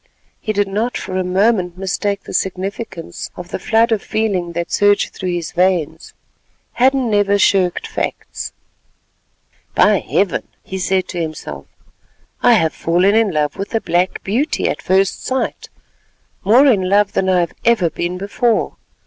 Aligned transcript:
He 0.39 0.51
did 0.51 0.67
not 0.67 0.97
for 0.97 1.15
a 1.15 1.23
moment 1.23 1.77
mistake 1.77 2.23
the 2.23 2.33
significance 2.33 3.29
of 3.35 3.49
the 3.49 3.59
flood 3.59 3.91
of 3.91 4.01
feeling 4.01 4.53
that 4.53 4.71
surged 4.71 5.13
through 5.13 5.29
his 5.29 5.51
veins. 5.51 6.15
Hadden 6.73 7.11
never 7.11 7.37
shirked 7.37 7.85
facts. 7.85 8.51
"By 9.75 9.99
Heaven!" 9.99 10.47
he 10.63 10.79
said 10.79 11.07
to 11.09 11.21
himself, 11.21 11.67
"I 12.41 12.53
have 12.53 12.73
fallen 12.73 13.13
in 13.13 13.29
love 13.29 13.57
with 13.57 13.75
a 13.75 13.81
black 13.81 14.23
beauty 14.23 14.67
at 14.67 14.81
first 14.81 15.23
sight—more 15.23 16.65
in 16.65 16.89
love 16.89 17.13
than 17.13 17.29
I 17.29 17.41
have 17.41 17.53
ever 17.63 17.91
been 17.91 18.17
before. 18.17 18.77